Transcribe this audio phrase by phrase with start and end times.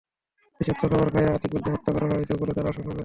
[0.59, 2.99] বিষাক্ত খাবার খাইয়ে আতিকুলকে হত্যা করা হয়েছে বলে তাঁরা আশঙ্কা করছেন।